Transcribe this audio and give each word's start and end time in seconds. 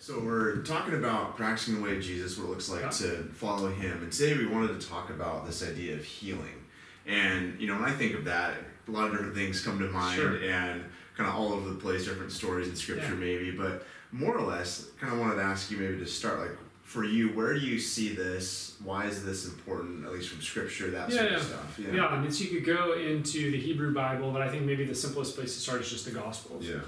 So 0.00 0.18
we're 0.18 0.62
talking 0.62 0.94
about 0.94 1.36
practicing 1.36 1.74
the 1.76 1.82
way 1.82 1.94
of 1.98 2.02
Jesus, 2.02 2.38
what 2.38 2.46
it 2.46 2.48
looks 2.50 2.70
like 2.70 2.80
Yeah. 2.80 2.88
to 2.88 3.24
follow 3.34 3.70
Him, 3.70 4.02
and 4.02 4.10
today 4.10 4.34
we 4.34 4.46
wanted 4.46 4.80
to 4.80 4.88
talk 4.88 5.10
about 5.10 5.46
this 5.46 5.62
idea 5.62 5.94
of 5.94 6.02
healing. 6.02 6.64
And 7.06 7.60
you 7.60 7.66
know, 7.66 7.74
when 7.74 7.84
I 7.84 7.92
think 7.92 8.14
of 8.14 8.24
that, 8.24 8.54
a 8.88 8.90
lot 8.90 9.06
of 9.08 9.12
different 9.12 9.34
things 9.34 9.60
come 9.62 9.78
to 9.78 9.84
mind, 9.90 10.16
Sure. 10.16 10.36
and 10.38 10.84
kind 11.18 11.28
of 11.28 11.34
all 11.34 11.52
over 11.52 11.68
the 11.68 11.74
place, 11.74 12.06
different 12.06 12.32
stories 12.32 12.68
in 12.68 12.76
Scripture, 12.76 13.08
Yeah. 13.12 13.14
maybe. 13.14 13.50
But 13.50 13.86
more 14.10 14.34
or 14.34 14.46
less, 14.46 14.86
kind 14.98 15.12
of 15.12 15.18
wanted 15.18 15.34
to 15.36 15.42
ask 15.42 15.70
you 15.70 15.76
maybe 15.76 15.98
to 15.98 16.06
start, 16.06 16.40
like 16.40 16.56
for 16.82 17.04
you, 17.04 17.28
where 17.28 17.52
do 17.52 17.60
you 17.60 17.78
see 17.78 18.14
this? 18.14 18.76
Why 18.82 19.04
is 19.04 19.22
this 19.22 19.44
important, 19.44 20.06
at 20.06 20.12
least 20.12 20.30
from 20.30 20.40
Scripture, 20.40 20.90
that 20.92 21.10
Yeah, 21.10 21.16
sort 21.18 21.30
yeah. 21.30 21.36
of 21.36 21.42
stuff? 21.42 21.78
Yeah, 21.92 22.06
I 22.06 22.18
mean, 22.18 22.32
so 22.32 22.44
you 22.44 22.50
could 22.62 22.64
go 22.64 22.94
into 22.94 23.50
the 23.50 23.60
Hebrew 23.60 23.92
Bible, 23.92 24.32
but 24.32 24.40
I 24.40 24.48
think 24.48 24.64
maybe 24.64 24.84
the 24.86 24.94
simplest 24.94 25.36
place 25.36 25.52
to 25.54 25.60
start 25.60 25.82
is 25.82 25.90
just 25.90 26.06
the 26.06 26.10
Gospels. 26.12 26.64
Yeah. 26.66 26.80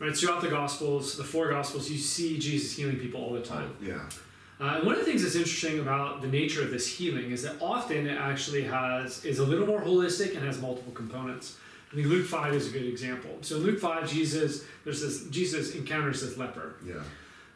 Right, 0.00 0.16
throughout 0.16 0.42
the 0.42 0.48
Gospels, 0.48 1.16
the 1.16 1.24
four 1.24 1.48
Gospels, 1.50 1.88
you 1.88 1.98
see 1.98 2.38
Jesus 2.38 2.76
healing 2.76 2.98
people 2.98 3.22
all 3.22 3.32
the 3.32 3.42
time. 3.42 3.74
Yeah. 3.80 4.00
Uh, 4.60 4.76
and 4.76 4.86
one 4.86 4.94
of 4.94 5.00
the 5.00 5.06
things 5.06 5.22
that's 5.22 5.34
interesting 5.34 5.78
about 5.80 6.20
the 6.20 6.28
nature 6.28 6.62
of 6.62 6.70
this 6.70 6.86
healing 6.86 7.30
is 7.30 7.42
that 7.42 7.54
often 7.60 8.06
it 8.06 8.16
actually 8.16 8.62
has 8.62 9.24
is 9.24 9.38
a 9.38 9.44
little 9.44 9.66
more 9.66 9.80
holistic 9.80 10.36
and 10.36 10.44
has 10.44 10.60
multiple 10.60 10.92
components. 10.92 11.56
I 11.92 11.96
think 11.96 12.08
Luke 12.08 12.26
five 12.26 12.54
is 12.54 12.68
a 12.68 12.70
good 12.70 12.86
example. 12.86 13.30
So 13.42 13.56
in 13.56 13.62
Luke 13.62 13.78
five, 13.78 14.10
Jesus 14.10 14.64
there's 14.84 15.00
this 15.00 15.28
Jesus 15.28 15.74
encounters 15.74 16.22
this 16.22 16.36
leper. 16.36 16.74
Yeah. 16.84 17.02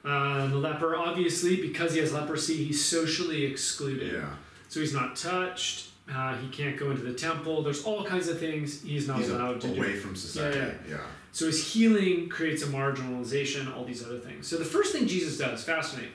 Uh, 0.04 0.46
the 0.46 0.56
leper, 0.56 0.96
obviously, 0.96 1.60
because 1.60 1.92
he 1.92 1.98
has 1.98 2.12
leprosy, 2.12 2.64
he's 2.64 2.84
socially 2.84 3.44
excluded. 3.44 4.12
Yeah. 4.12 4.30
So 4.68 4.80
he's 4.80 4.94
not 4.94 5.16
touched. 5.16 5.87
Uh, 6.12 6.36
he 6.38 6.48
can't 6.48 6.76
go 6.78 6.90
into 6.90 7.02
the 7.02 7.12
temple. 7.12 7.62
There's 7.62 7.84
all 7.84 8.02
kinds 8.04 8.28
of 8.28 8.38
things 8.38 8.82
he's 8.82 9.06
not 9.06 9.18
He's 9.18 9.28
allowed 9.28 9.60
to 9.60 9.68
do. 9.68 9.74
away 9.74 9.94
from 9.96 10.16
society. 10.16 10.58
Yeah, 10.58 10.72
yeah. 10.96 11.00
So 11.32 11.46
his 11.46 11.72
healing 11.72 12.28
creates 12.30 12.62
a 12.62 12.66
marginalization, 12.66 13.74
all 13.76 13.84
these 13.84 14.04
other 14.04 14.18
things. 14.18 14.48
So 14.48 14.56
the 14.56 14.64
first 14.64 14.92
thing 14.92 15.06
Jesus 15.06 15.36
does, 15.36 15.62
fascinating, 15.64 16.12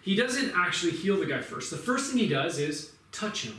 he 0.00 0.14
doesn't 0.14 0.52
actually 0.56 0.92
heal 0.92 1.18
the 1.18 1.26
guy 1.26 1.40
first. 1.40 1.70
The 1.70 1.76
first 1.76 2.10
thing 2.10 2.18
he 2.20 2.28
does 2.28 2.58
is 2.58 2.92
touch 3.10 3.44
him. 3.44 3.58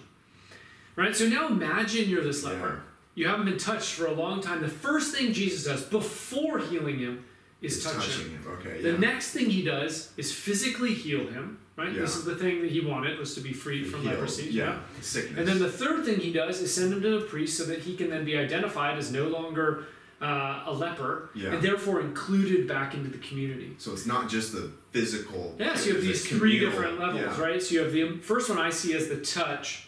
Right? 0.95 1.15
So 1.15 1.27
now 1.27 1.47
imagine 1.47 2.09
you're 2.09 2.23
this 2.23 2.43
leper. 2.43 2.83
You 3.15 3.27
haven't 3.27 3.45
been 3.45 3.57
touched 3.57 3.93
for 3.93 4.05
a 4.07 4.13
long 4.13 4.41
time. 4.41 4.61
The 4.61 4.67
first 4.67 5.13
thing 5.15 5.33
Jesus 5.33 5.65
does 5.65 5.83
before 5.83 6.59
healing 6.59 6.99
him 6.99 7.25
is 7.63 7.75
He's 7.75 7.83
touch 7.83 7.95
touching 7.95 8.25
him. 8.31 8.43
him. 8.43 8.47
Okay. 8.59 8.81
The 8.81 8.91
yeah. 8.91 8.97
next 8.97 9.31
thing 9.31 9.49
he 9.49 9.63
does 9.63 10.11
is 10.17 10.31
physically 10.31 10.93
heal 10.93 11.25
him. 11.27 11.57
Right? 11.75 11.91
This 11.91 12.15
is 12.15 12.23
the 12.23 12.35
thing 12.35 12.61
that 12.61 12.69
he 12.69 12.81
wanted 12.81 13.17
was 13.17 13.33
to 13.33 13.41
be 13.41 13.51
freed 13.51 13.87
from 13.87 14.01
Healed. 14.01 14.13
leprosy. 14.13 14.49
Yeah. 14.51 14.77
Sickness. 15.01 15.39
And 15.39 15.47
then 15.47 15.57
the 15.57 15.71
third 15.71 16.05
thing 16.05 16.19
he 16.19 16.31
does 16.31 16.61
is 16.61 16.71
send 16.71 16.93
him 16.93 17.01
to 17.01 17.19
the 17.19 17.25
priest 17.25 17.57
so 17.57 17.63
that 17.65 17.79
he 17.79 17.95
can 17.95 18.11
then 18.11 18.25
be 18.25 18.37
identified 18.37 18.99
as 18.99 19.11
no 19.11 19.27
longer 19.27 19.85
uh, 20.21 20.63
a 20.67 20.71
leper 20.71 21.31
Yeah. 21.33 21.53
and 21.53 21.63
therefore 21.63 22.01
included 22.01 22.67
back 22.67 22.93
into 22.93 23.09
the 23.09 23.17
community. 23.17 23.73
So 23.79 23.91
it's 23.91 24.05
not 24.05 24.29
just 24.29 24.51
the 24.53 24.71
physical. 24.91 25.55
Yeah, 25.59 25.73
so 25.75 25.87
you 25.87 25.93
have 25.95 26.03
these 26.03 26.23
a 26.31 26.35
three 26.35 26.59
different 26.59 26.99
levels, 26.99 27.21
yeah. 27.37 27.41
right? 27.43 27.61
So 27.61 27.73
you 27.73 27.79
have 27.81 27.91
the 27.91 28.17
first 28.19 28.49
one 28.51 28.59
I 28.59 28.69
see 28.69 28.93
as 28.93 29.07
the 29.09 29.17
touch 29.17 29.87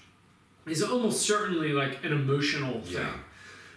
is 0.66 0.82
almost 0.82 1.22
certainly 1.22 1.72
like 1.72 2.04
an 2.04 2.12
emotional 2.14 2.82
thing. 2.82 2.94
Yeah. 3.04 3.14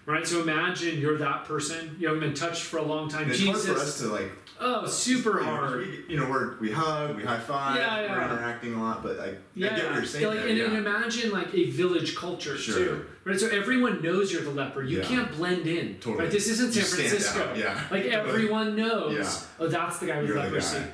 Right? 0.08 0.26
So 0.26 0.40
imagine 0.40 0.98
you're 0.98 1.18
that 1.18 1.44
person, 1.44 1.94
you 2.00 2.06
haven't 2.08 2.20
been 2.22 2.32
touched 2.32 2.62
for 2.62 2.78
a 2.78 2.82
long 2.82 3.10
time. 3.10 3.24
And 3.24 3.30
it's 3.32 3.40
Jesus, 3.40 3.66
hard 3.66 3.76
for 3.76 3.82
us 3.84 3.98
to 4.00 4.06
like. 4.06 4.30
oh, 4.58 4.86
super 4.86 5.38
you 5.40 5.44
know, 5.44 5.56
hard. 5.56 5.78
We, 5.86 6.04
you 6.08 6.16
know, 6.18 6.30
we're, 6.30 6.58
we 6.60 6.70
hug, 6.72 7.14
we 7.14 7.24
high 7.24 7.38
five, 7.38 7.76
Yeah, 7.76 8.10
we're 8.16 8.22
interacting 8.34 8.72
a 8.72 8.82
lot, 8.82 9.02
but 9.02 9.18
like, 9.18 9.38
Yeah, 9.54 9.66
I 9.66 9.76
get 9.76 9.84
what 9.84 9.94
you're 9.96 10.04
saying. 10.06 10.26
like, 10.26 10.38
there, 10.38 10.48
and, 10.48 10.56
yeah. 10.56 10.64
and 10.64 10.76
imagine 10.78 11.30
like 11.30 11.52
a 11.52 11.68
village 11.70 12.16
culture 12.16 12.56
Sure. 12.56 12.74
too, 12.78 13.06
right? 13.26 13.38
So 13.38 13.48
everyone 13.48 14.00
knows 14.02 14.32
you're 14.32 14.40
the 14.40 14.50
leper. 14.50 14.82
You 14.82 15.00
Yeah. 15.00 15.04
can't 15.04 15.30
blend 15.36 15.66
in, 15.66 15.96
Totally. 15.96 16.24
right? 16.24 16.30
This 16.32 16.48
isn't 16.48 16.72
San 16.72 16.82
You 16.84 16.88
Francisco. 16.88 17.52
yeah. 17.54 17.78
Like 17.90 18.06
everyone 18.06 18.76
knows. 18.76 19.14
Yeah. 19.14 19.40
Oh, 19.60 19.68
that's 19.68 19.98
the 19.98 20.06
guy 20.06 20.20
with 20.20 20.28
You're 20.28 20.38
the 20.38 20.44
leprosy. 20.44 20.78
guy. 20.78 20.84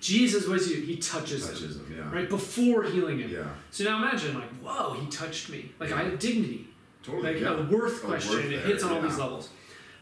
Jesus 0.00 0.48
was 0.48 0.68
you. 0.68 0.82
He 0.82 0.96
touches, 0.96 1.46
touches 1.46 1.76
him, 1.76 1.86
him. 1.86 1.96
Yeah. 1.98 2.12
right 2.12 2.28
before 2.28 2.82
healing 2.82 3.20
him. 3.20 3.30
Yeah. 3.30 3.44
So 3.70 3.84
now 3.84 3.98
imagine 3.98 4.34
like, 4.34 4.50
whoa, 4.62 4.94
he 4.94 5.06
touched 5.06 5.48
me. 5.48 5.70
Like 5.78 5.92
I 5.92 6.02
have 6.02 6.18
dignity. 6.18 6.66
Totally. 7.04 7.34
Like 7.34 7.42
yeah. 7.42 7.58
a 7.58 7.62
worth 7.64 8.02
A 8.02 8.06
question. 8.06 8.32
worth 8.36 8.44
it 8.46 8.50
there, 8.50 8.60
hits 8.60 8.82
on 8.82 8.92
all 8.92 9.02
these 9.02 9.18
levels. 9.18 9.48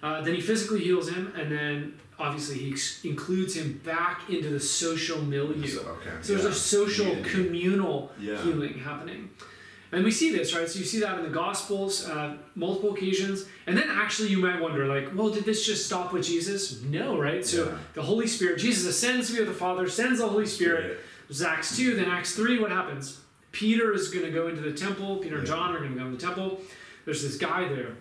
Uh, 0.02 0.20
then 0.20 0.34
he 0.34 0.40
physically 0.40 0.80
heals 0.80 1.08
him, 1.08 1.32
and 1.36 1.50
then 1.50 1.94
obviously 2.18 2.58
he 2.58 2.72
ex- 2.72 3.04
includes 3.04 3.54
him 3.54 3.80
back 3.84 4.28
into 4.30 4.48
the 4.50 4.58
social 4.60 5.20
milieu. 5.22 5.66
So, 5.66 5.80
okay. 5.82 6.10
So 6.22 6.32
there's 6.34 6.44
a 6.44 6.52
social, 6.54 7.16
communal 7.22 8.12
Yeah. 8.18 8.42
healing 8.42 8.74
happening. 8.78 9.30
And 9.94 10.02
we 10.04 10.10
see 10.10 10.32
this, 10.32 10.54
right? 10.56 10.66
So 10.68 10.78
you 10.78 10.86
see 10.86 11.00
that 11.00 11.18
in 11.18 11.22
the 11.24 11.30
Gospels, 11.30 12.08
uh, 12.08 12.36
multiple 12.54 12.94
occasions. 12.94 13.44
And 13.66 13.76
then 13.76 13.88
actually 13.90 14.30
you 14.30 14.38
might 14.38 14.58
wonder, 14.60 14.86
like, 14.86 15.14
well, 15.14 15.28
did 15.28 15.44
this 15.44 15.66
just 15.66 15.84
stop 15.84 16.12
with 16.14 16.24
Jesus? 16.24 16.80
No, 16.82 17.18
right? 17.20 17.44
So 17.44 17.66
Yeah. 17.66 17.78
the 17.94 18.02
Holy 18.02 18.26
Spirit, 18.26 18.58
Jesus 18.58 18.86
ascends 18.86 19.26
to 19.28 19.34
be 19.34 19.40
with 19.40 19.48
the 19.48 19.54
Father, 19.54 19.86
sends 19.88 20.18
the 20.18 20.26
Holy 20.28 20.46
Spirit. 20.46 20.98
There's 21.28 21.42
Acts 21.42 21.76
2, 21.76 21.94
then 21.94 22.06
Acts 22.06 22.34
3, 22.34 22.58
what 22.58 22.70
happens? 22.70 23.20
Peter 23.52 23.92
is 23.92 24.08
going 24.08 24.24
to 24.24 24.30
go 24.32 24.48
into 24.48 24.62
the 24.62 24.72
temple. 24.72 25.16
Peter 25.18 25.36
and 25.38 25.46
John 25.46 25.74
are 25.76 25.78
going 25.80 25.92
to 25.92 25.98
go 25.98 26.06
in 26.06 26.12
the 26.12 26.18
temple. 26.18 26.62
There's 27.04 27.22
this 27.22 27.36
guy 27.36 27.68
there, 27.68 27.94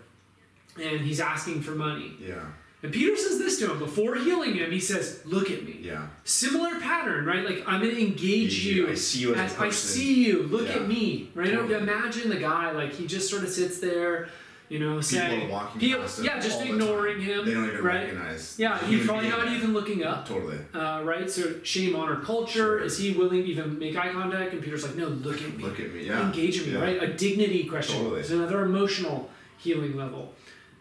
and 0.81 1.01
he's 1.01 1.19
asking 1.19 1.61
for 1.61 1.71
money. 1.71 2.13
Yeah. 2.19 2.43
And 2.83 2.91
Peter 2.91 3.15
says 3.15 3.37
this 3.37 3.59
to 3.59 3.71
him 3.71 3.77
before 3.77 4.15
healing 4.15 4.55
him. 4.55 4.71
He 4.71 4.79
says, 4.79 5.21
Look 5.25 5.51
at 5.51 5.63
me. 5.63 5.79
Yeah. 5.81 6.07
Similar 6.23 6.79
pattern, 6.79 7.25
right? 7.25 7.45
Like 7.45 7.63
I'm 7.67 7.79
gonna 7.79 7.93
engage 7.93 8.65
you. 8.65 8.89
I 8.89 8.95
see 8.95 9.19
you 9.19 9.35
as 9.35 9.53
as 9.53 9.59
I 9.59 9.69
see 9.69 10.25
you. 10.25 10.43
Look 10.43 10.67
Yeah. 10.67 10.77
at 10.77 10.87
me, 10.87 11.29
right? 11.35 11.51
Totally. 11.51 11.75
Imagine 11.75 12.29
the 12.29 12.37
guy 12.37 12.71
like 12.71 12.93
he 12.93 13.05
just 13.05 13.29
sort 13.29 13.43
of 13.43 13.49
sits 13.49 13.79
there, 13.79 14.29
you 14.71 14.79
know, 14.79 14.91
People 14.91 15.01
saying, 15.03 15.49
walking 15.49 15.81
People- 15.81 16.01
past 16.03 16.23
yeah, 16.23 16.39
just 16.39 16.59
the 16.59 16.69
ignoring 16.69 17.17
time. 17.17 17.25
him, 17.25 17.45
They 17.45 17.53
don't 17.53 17.67
even 17.71 17.83
right? 17.83 18.03
recognize. 18.03 18.55
yeah, 18.57 18.77
he's 18.89 19.05
probably 19.05 19.27
not 19.29 19.47
even 19.55 19.73
looking 19.73 20.03
up, 20.11 20.25
Totally. 20.27 20.59
uh, 20.73 21.01
right? 21.03 21.29
So 21.29 21.41
shame, 21.63 21.93
on 21.95 22.07
our 22.07 22.21
culture. 22.21 22.51
Sure. 22.53 22.79
Is 22.79 22.97
he 22.97 23.11
willing 23.11 23.43
to 23.43 23.49
even 23.53 23.77
make 23.77 23.95
eye 23.97 24.11
contact? 24.13 24.53
And 24.53 24.61
Peter's 24.63 24.83
like, 24.87 24.95
No, 24.95 25.07
look 25.07 25.41
at 25.41 25.57
me. 25.57 25.63
Look 25.63 25.79
at 25.79 25.93
me. 25.93 26.05
Yeah. 26.07 26.25
Engage 26.25 26.57
me, 26.65 26.71
Yeah. 26.73 26.79
right? 26.85 27.03
A 27.03 27.07
dignity 27.25 27.65
question. 27.65 27.97
Totally. 27.97 28.21
It's 28.21 28.29
another 28.31 28.61
emotional 28.63 29.29
healing 29.57 29.97
level. 29.97 30.33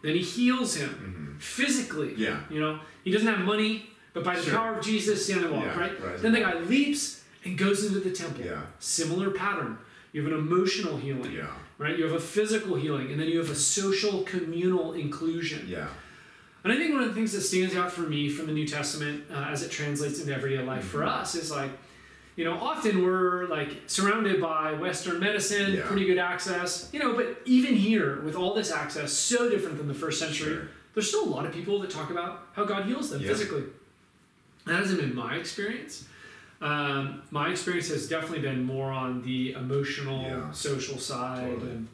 Then 0.03 0.15
he 0.15 0.21
heals 0.21 0.75
him 0.75 1.35
physically. 1.39 2.11
Mm-hmm. 2.13 2.21
Yeah. 2.21 2.39
You 2.49 2.59
know, 2.61 2.79
he 3.03 3.11
doesn't 3.11 3.27
have 3.27 3.39
money, 3.45 3.89
but 4.13 4.23
by 4.23 4.35
the 4.37 4.41
Sure. 4.43 4.55
power 4.55 4.75
of 4.77 4.85
Jesus, 4.85 5.25
stand 5.25 5.43
and 5.45 5.51
walk, 5.53 5.65
Yeah, 5.65 5.79
right? 5.79 6.03
rise 6.03 6.21
Then 6.21 6.31
the 6.31 6.39
guy 6.39 6.53
leaps 6.61 7.23
and 7.43 7.57
goes 7.57 7.83
into 7.85 7.99
the 7.99 8.11
temple. 8.11 8.45
Yeah. 8.45 8.61
Similar 8.79 9.31
pattern. 9.31 9.77
You 10.13 10.23
have 10.23 10.31
an 10.31 10.37
emotional 10.39 10.97
healing, 10.97 11.31
Yeah. 11.31 11.47
Right? 11.81 11.97
You 11.97 12.03
have 12.03 12.13
a 12.13 12.19
physical 12.19 12.75
healing, 12.75 13.11
and 13.11 13.19
then 13.19 13.27
you 13.27 13.39
have 13.39 13.49
a 13.49 13.55
social 13.55 14.21
communal 14.21 14.93
inclusion. 14.93 15.65
Yeah. 15.67 15.87
And 16.63 16.71
I 16.71 16.75
think 16.75 16.93
one 16.93 17.01
of 17.01 17.09
the 17.09 17.15
things 17.15 17.31
that 17.33 17.41
stands 17.41 17.75
out 17.75 17.91
for 17.91 18.01
me 18.01 18.29
from 18.29 18.45
the 18.45 18.53
New 18.53 18.67
Testament 18.67 19.23
uh, 19.33 19.47
as 19.49 19.63
it 19.63 19.71
translates 19.71 20.19
into 20.19 20.31
everyday 20.33 20.61
life 20.63 20.83
for 20.85 20.99
Mm-hmm. 20.99 21.09
us 21.21 21.33
is 21.33 21.49
like, 21.49 21.71
you 22.35 22.45
know, 22.45 22.53
often 22.53 23.03
we're 23.03 23.47
like 23.47 23.69
surrounded 23.87 24.39
by 24.39 24.73
Western 24.73 25.19
medicine, 25.19 25.73
Yeah. 25.73 25.87
pretty 25.87 26.05
good 26.05 26.19
access, 26.19 26.87
you 26.93 26.99
know, 26.99 27.15
but 27.15 27.41
even 27.45 27.73
here, 27.75 28.21
with 28.21 28.35
all 28.35 28.53
this 28.53 28.71
access, 28.71 29.11
so 29.11 29.49
different 29.49 29.77
than 29.79 29.87
the 29.87 29.93
first 29.95 30.19
century, 30.19 30.53
Sure. 30.53 30.67
there's 30.93 31.07
still 31.07 31.25
a 31.25 31.31
lot 31.35 31.47
of 31.47 31.51
people 31.51 31.79
that 31.79 31.89
talk 31.89 32.11
about 32.11 32.47
how 32.53 32.63
God 32.63 32.85
heals 32.85 33.09
them 33.09 33.21
Yeah. 33.21 33.29
physically. 33.29 33.63
That 34.67 34.75
hasn't 34.75 34.99
been 35.01 35.15
my 35.15 35.35
experience. 35.37 36.05
Um, 36.61 37.23
my 37.31 37.49
experience 37.49 37.87
has 37.89 38.07
definitely 38.07 38.39
been 38.41 38.63
more 38.63 38.91
on 38.91 39.23
the 39.23 39.53
emotional, 39.53 40.21
Yeah. 40.21 40.51
social 40.51 40.99
side. 40.99 41.49
Totally. 41.49 41.71
And 41.71 41.87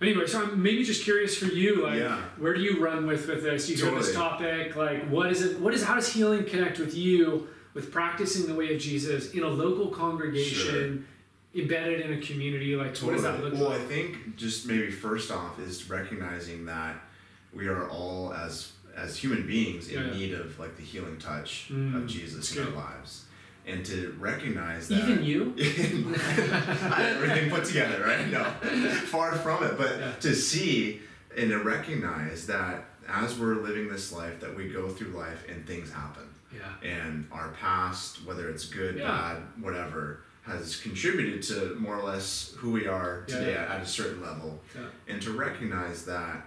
anyway, 0.00 0.26
so 0.26 0.42
I'm 0.42 0.62
maybe 0.62 0.84
just 0.84 1.02
curious 1.02 1.36
for 1.36 1.46
you, 1.46 1.82
like, 1.82 1.98
Yeah. 1.98 2.20
where 2.38 2.54
do 2.54 2.60
you 2.60 2.78
run 2.78 3.06
with 3.06 3.26
with 3.28 3.42
this? 3.42 3.68
You 3.68 3.76
hear 3.76 3.94
this 3.98 4.14
topic, 4.14 4.76
like, 4.76 5.08
what 5.08 5.30
is 5.32 5.42
it? 5.42 5.58
What 5.58 5.74
is 5.74 5.82
how 5.82 5.96
does 5.96 6.12
healing 6.12 6.44
connect 6.44 6.78
with 6.78 6.94
you 6.96 7.48
with 7.74 7.90
practicing 7.90 8.46
the 8.46 8.54
way 8.54 8.72
of 8.74 8.80
Jesus 8.80 9.32
in 9.32 9.42
a 9.42 9.48
local 9.48 9.88
congregation, 9.88 11.04
embedded 11.52 12.00
in 12.02 12.12
a 12.12 12.20
community? 12.20 12.76
Like, 12.76 12.96
what 12.98 13.12
does 13.14 13.22
that 13.22 13.42
look 13.42 13.54
Well, 13.54 13.62
like? 13.70 13.72
Well, 13.72 13.82
I 13.82 13.84
think 13.86 14.36
just 14.36 14.66
maybe 14.66 14.88
first 14.92 15.32
off 15.32 15.58
is 15.58 15.90
recognizing 15.90 16.64
that 16.66 17.04
we 17.52 17.66
are 17.66 17.88
all 17.88 18.32
as 18.32 18.72
as 18.96 19.16
human 19.16 19.46
beings 19.46 19.88
in 19.90 20.02
Yeah. 20.08 20.12
need 20.12 20.34
of 20.34 20.58
like 20.58 20.76
the 20.76 20.82
healing 20.82 21.18
touch 21.18 21.68
Mm, 21.72 21.94
of 21.96 22.06
Jesus 22.08 22.50
in 22.56 22.64
good. 22.64 22.74
our 22.74 22.80
lives, 22.84 23.26
and 23.68 23.84
to 23.86 24.16
recognize 24.18 24.88
that 24.88 24.98
Even 25.08 25.22
you? 25.22 25.54
Everything 25.58 27.50
put 27.50 27.64
together, 27.64 28.02
right? 28.04 28.26
No, 28.28 28.44
far 29.06 29.32
from 29.36 29.62
it. 29.64 29.76
But 29.76 29.98
Yeah. 29.98 30.12
to 30.20 30.34
see 30.34 31.00
and 31.36 31.50
to 31.50 31.58
recognize 31.58 32.46
that 32.46 32.84
as 33.06 33.38
we're 33.38 33.56
living 33.56 33.88
this 33.88 34.12
life, 34.12 34.40
that 34.40 34.54
we 34.56 34.68
go 34.68 34.88
through 34.88 35.08
life 35.08 35.44
and 35.48 35.66
things 35.66 35.92
happen 35.92 36.24
Yeah. 36.52 36.88
and 36.88 37.26
our 37.30 37.48
past, 37.50 38.24
whether 38.24 38.48
it's 38.48 38.66
good, 38.66 38.96
Yeah. 38.96 39.08
bad, 39.08 39.36
whatever, 39.60 40.20
has 40.42 40.76
contributed 40.76 41.42
to 41.42 41.74
more 41.78 41.96
or 41.96 42.02
less 42.04 42.54
who 42.56 42.70
we 42.70 42.86
are 42.86 43.22
today 43.26 43.52
yeah. 43.52 43.74
at 43.74 43.82
a 43.82 43.86
certain 43.86 44.22
level. 44.22 44.62
Yeah. 44.74 44.82
And 45.06 45.20
to 45.22 45.32
recognize 45.32 46.04
that 46.06 46.46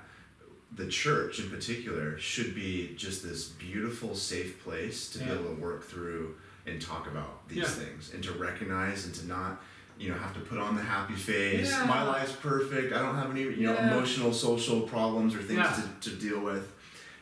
the 0.74 0.88
church 0.88 1.40
in 1.40 1.50
particular 1.50 2.18
should 2.18 2.56
be 2.56 2.94
just 2.96 3.22
this 3.24 3.46
beautiful, 3.46 4.16
safe 4.16 4.64
place 4.64 5.10
to 5.12 5.20
be 5.20 5.26
able 5.26 5.54
to 5.56 5.62
work 5.62 5.84
through 5.84 6.36
and 6.66 6.82
talk 6.82 7.08
about 7.08 7.48
these 7.48 7.58
Yeah. 7.60 7.66
things 7.66 8.14
and 8.14 8.24
to 8.24 8.32
recognize 8.34 9.06
and 9.06 9.16
to 9.16 9.28
not 9.28 9.62
you 9.98 10.10
know 10.10 10.16
have 10.16 10.34
to 10.34 10.40
put 10.40 10.58
on 10.58 10.76
the 10.76 10.82
happy 10.82 11.16
face 11.16 11.70
Yeah. 11.72 11.86
my 11.86 12.04
life's 12.04 12.32
perfect 12.34 12.94
i 12.94 13.00
don't 13.02 13.16
have 13.16 13.32
any 13.32 13.42
you 13.42 13.68
know 13.68 13.74
Yeah. 13.74 13.92
emotional 13.92 14.34
social 14.34 14.82
problems 14.82 15.36
or 15.36 15.40
things 15.40 15.60
Yeah. 15.60 15.84
to, 16.02 16.10
to 16.10 16.16
deal 16.16 16.40
with 16.40 16.72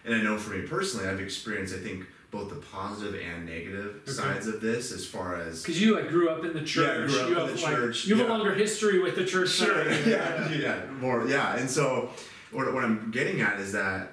and 0.05 0.13
i 0.15 0.21
know 0.21 0.37
for 0.37 0.51
me 0.51 0.65
personally 0.67 1.07
i've 1.07 1.19
experienced 1.19 1.73
i 1.75 1.79
think 1.79 2.05
both 2.31 2.49
the 2.49 2.55
positive 2.57 3.19
and 3.19 3.45
negative 3.45 4.01
Okay. 4.03 4.11
sides 4.11 4.47
of 4.47 4.61
this 4.61 4.91
as 4.91 5.05
far 5.05 5.35
as 5.35 5.63
Because 5.63 5.81
you 5.81 5.95
like 5.95 6.09
grew 6.09 6.29
up 6.29 6.45
in 6.45 6.53
the 6.53 6.61
church. 6.61 7.09
Yeah, 7.11 7.17
grew 7.17 7.19
up 7.21 7.27
you 7.29 7.33
in 7.33 7.47
have 7.47 7.55
the 7.57 7.63
like 7.63 7.75
church, 7.75 8.05
you 8.05 8.15
have 8.15 8.27
yeah. 8.27 8.31
a 8.31 8.37
longer 8.37 8.53
history 8.53 8.99
with 8.99 9.15
the 9.15 9.25
church. 9.25 9.49
Sure. 9.49 9.83
than 9.83 10.07
Yeah, 10.09 10.49
yeah, 10.51 10.85
more. 11.01 11.25
Yeah, 11.27 11.55
and 11.57 11.67
so 11.67 12.11
what, 12.51 12.71
what 12.71 12.83
I'm 12.83 13.09
getting 13.09 13.41
at 13.41 13.59
is 13.59 13.71
that 13.71 14.11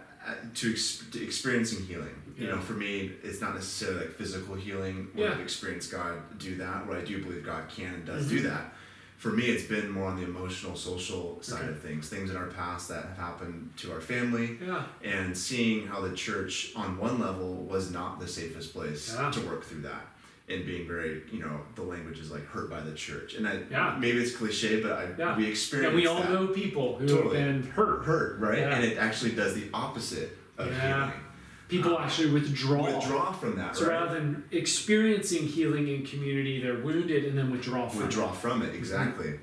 to, 0.55 0.71
ex- 0.73 1.05
to 1.13 1.23
experiencing 1.23 1.85
healing. 1.87 2.15
You 2.37 2.49
know, 2.49 2.61
for 2.61 2.75
me, 2.75 3.13
it's 3.23 3.41
not 3.41 3.55
necessarily 3.55 4.01
like 4.01 4.11
physical 4.15 4.55
healing 4.55 5.09
where 5.15 5.29
Yeah. 5.29 5.35
I've 5.35 5.41
experienced 5.41 5.91
God 5.91 6.39
do 6.39 6.57
that. 6.57 6.87
Where 6.87 6.99
I 6.99 7.03
do 7.03 7.23
believe 7.23 7.45
God 7.45 7.69
can 7.69 7.95
and 7.95 8.05
does 8.05 8.27
Mhm. 8.27 8.31
do 8.31 8.43
that. 8.43 8.75
For 9.17 9.31
me, 9.33 9.45
it's 9.45 9.65
been 9.65 9.91
more 9.91 10.09
on 10.11 10.17
the 10.21 10.25
emotional, 10.25 10.77
social 10.77 11.39
side 11.43 11.63
Okay. 11.63 11.71
of 11.71 11.81
things. 11.81 12.11
Things 12.11 12.29
in 12.31 12.37
our 12.37 12.49
past 12.49 12.89
that 12.91 13.07
have 13.07 13.17
happened 13.17 13.71
to 13.79 13.91
our 13.93 14.01
family, 14.03 14.59
Yeah. 14.63 14.85
and 15.03 15.37
seeing 15.37 15.87
how 15.87 16.03
the 16.03 16.15
church, 16.15 16.73
on 16.77 16.99
one 16.99 17.19
level, 17.19 17.65
was 17.65 17.91
not 17.91 18.21
the 18.21 18.29
safest 18.29 18.75
place 18.75 19.15
Yeah. 19.15 19.31
to 19.31 19.41
work 19.41 19.65
through 19.65 19.81
that. 19.83 20.07
And 20.49 20.65
being 20.65 20.87
very, 20.87 21.23
you 21.33 21.41
know, 21.41 21.61
the 21.75 21.83
language 21.83 22.21
is 22.21 22.31
like 22.31 22.47
hurt 22.47 22.71
by 22.71 22.79
the 22.81 22.93
church. 22.93 23.35
And 23.35 23.49
I, 23.49 23.63
Yeah. 23.69 23.97
maybe 24.01 24.19
it's 24.19 24.35
cliche, 24.37 24.81
but 24.81 24.93
I, 24.93 25.09
Yeah. 25.19 25.37
we 25.37 25.47
experienced 25.47 25.89
And 25.93 25.97
we 25.97 26.07
all 26.07 26.21
that 26.23 26.31
know 26.31 26.47
people 26.47 26.99
who 26.99 27.09
Totally. 27.09 27.39
have 27.41 27.63
been 27.63 27.71
hurt. 27.73 28.05
hurt, 28.05 28.39
right? 28.39 28.59
Yeah. 28.61 28.77
And 28.77 28.85
it 28.85 28.97
actually 28.97 29.33
does 29.33 29.55
the 29.57 29.69
opposite 29.75 30.39
of 30.57 30.69
Yeah. 30.69 31.07
healing. 31.07 31.21
People 31.69 31.97
Uh, 31.99 32.03
actually 32.05 32.31
withdraw. 32.31 32.85
Withdraw 32.97 33.33
from 33.33 33.57
that, 33.57 33.75
So 33.77 33.89
right? 33.89 33.95
rather 34.01 34.15
than 34.21 34.45
experiencing 34.53 35.49
healing 35.49 35.89
in 35.89 36.07
community, 36.07 36.63
they're 36.63 36.79
wounded 36.79 37.25
and 37.25 37.37
then 37.37 37.51
withdraw 37.51 37.89
from 37.89 38.03
Withdraw 38.03 38.31
it. 38.33 38.37
from 38.37 38.63
it, 38.63 38.73
exactly. 38.73 39.41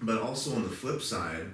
But 0.00 0.16
also 0.22 0.54
on 0.54 0.62
the 0.62 0.70
flip 0.70 1.02
side, 1.02 1.48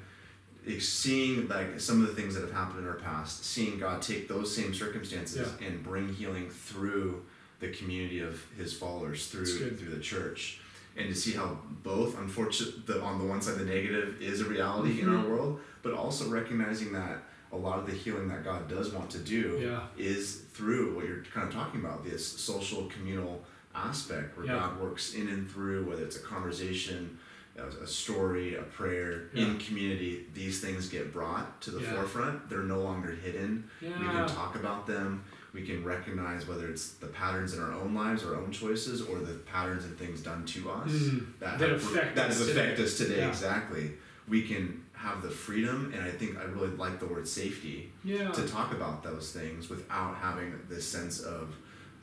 seeing 0.79 1.49
like 1.49 1.81
some 1.81 2.01
of 2.01 2.07
the 2.07 2.15
things 2.15 2.35
that 2.37 2.43
have 2.43 2.53
happened 2.53 2.79
in 2.85 2.87
our 2.89 2.95
past, 2.95 3.45
seeing 3.45 3.77
God 3.81 4.01
take 4.01 4.29
those 4.29 4.55
same 4.55 4.73
circumstances 4.73 5.49
and 5.61 5.83
bring 5.83 6.09
healing 6.15 6.49
through 6.49 7.23
the 7.67 7.77
community 7.77 8.21
of 8.21 8.45
His 8.57 8.73
followers, 8.75 9.27
through 9.29 9.41
That's 9.47 9.57
good. 9.59 9.79
through 9.79 9.95
the 9.95 10.01
church, 10.01 10.61
and 10.97 11.09
to 11.09 11.15
see 11.15 11.33
how 11.33 11.59
both, 11.83 12.19
unfortunate, 12.19 12.87
the 12.87 13.01
on 13.01 13.19
the 13.19 13.25
one 13.25 13.41
side 13.43 13.59
the 13.59 13.65
negative 13.65 14.21
is 14.21 14.41
a 14.41 14.45
reality 14.45 15.01
in 15.01 15.09
Mhm. 15.09 15.23
our 15.25 15.29
world, 15.29 15.61
but 15.83 15.93
also 15.93 16.29
recognizing 16.29 16.93
that 16.93 17.25
a 17.53 17.57
lot 17.57 17.79
of 17.79 17.87
the 17.87 17.93
healing 17.93 18.29
that 18.29 18.43
God 18.45 18.69
does 18.69 18.91
want 18.93 19.11
to 19.11 19.19
do 19.19 19.59
Yeah. 19.63 19.87
is 19.97 20.43
through 20.55 20.95
what 20.95 21.05
you're 21.07 21.23
kind 21.33 21.47
of 21.47 21.55
talking 21.55 21.81
about 21.81 22.05
this 22.05 22.27
social 22.27 22.87
communal 22.87 23.45
aspect 23.75 24.37
where 24.37 24.47
Yeah. 24.47 24.55
God 24.59 24.81
works 24.81 25.15
in 25.15 25.29
and 25.29 25.51
through 25.51 25.85
whether 25.85 26.03
it's 26.05 26.17
a 26.17 26.21
conversation 26.21 27.19
a, 27.57 27.87
story 27.87 28.57
a 28.57 28.63
prayer 28.63 29.31
Yeah. 29.33 29.45
in 29.47 29.59
community 29.59 30.27
these 30.35 30.61
things 30.61 30.89
get 30.89 31.13
brought 31.13 31.61
to 31.61 31.71
the 31.71 31.81
forefront 31.81 32.49
they're 32.49 32.65
no 32.65 32.81
longer 32.83 33.13
hidden 33.13 33.69
we 33.81 33.87
can 33.91 34.27
talk 34.27 34.57
about 34.57 34.89
them 34.89 35.23
we 35.55 35.63
can 35.63 35.83
recognize 35.85 36.47
whether 36.49 36.67
it's 36.69 36.95
the 36.95 37.07
patterns 37.07 37.55
in 37.55 37.63
our 37.63 37.73
own 37.73 37.95
lives 37.95 38.25
our 38.25 38.35
own 38.35 38.51
choices 38.51 39.01
or 39.03 39.21
the 39.21 39.35
patterns 39.55 39.85
and 39.85 39.97
things 39.97 40.21
done 40.21 40.45
to 40.45 40.69
us 40.71 40.91
Mm. 40.91 41.27
that, 41.39 41.59
That 41.59 41.69
have- 41.71 41.83
affect 41.83 42.17
that 42.17 42.31
us 42.31 42.41
affect 42.41 42.77
today. 42.77 42.83
us 42.83 42.99
today 42.99 43.17
Yeah. 43.19 43.29
exactly 43.29 43.93
we 44.29 44.43
can 44.43 44.83
have 44.95 45.23
the 45.23 45.31
freedom 45.31 45.93
and 45.95 46.03
i 46.05 46.11
think 46.11 46.37
i 46.39 46.43
really 46.45 46.75
like 46.77 46.99
the 46.99 47.07
word 47.07 47.27
safety 47.29 47.93
Yeah. 48.03 48.31
to 48.33 48.47
talk 48.49 48.73
about 48.73 49.03
those 49.05 49.33
things 49.33 49.69
without 49.71 50.17
having 50.17 50.59
this 50.69 50.87
sense 50.87 51.21
of 51.21 51.55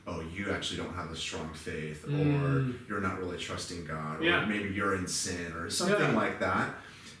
oh 0.06 0.20
you 0.20 0.50
actually 0.50 0.78
don't 0.78 0.94
have 0.94 1.10
a 1.12 1.16
strong 1.16 1.50
faith 1.54 2.04
Mm. 2.08 2.42
or 2.42 2.74
you're 2.88 3.00
not 3.00 3.18
really 3.20 3.38
trusting 3.38 3.84
god 3.84 4.22
Yeah. 4.22 4.42
or 4.44 4.46
maybe 4.46 4.70
you're 4.70 4.94
in 4.94 5.06
sin 5.06 5.52
or 5.52 5.68
something 5.68 6.14
like 6.14 6.40
that 6.40 6.74